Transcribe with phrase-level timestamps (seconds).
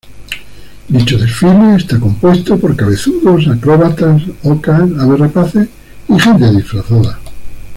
[0.87, 5.69] Dicho desfile está compuesto por cabezudos, acróbatas, ocas, aves rapaces
[6.09, 7.19] y gente disfrazada.